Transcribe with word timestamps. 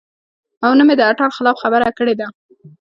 او 0.65 0.71
نۀ 0.77 0.83
مې 0.87 0.95
د 0.97 1.01
اتڼ 1.09 1.29
خلاف 1.37 1.55
خبره 1.63 1.87
کړې 1.97 2.13
ده- 2.19 2.27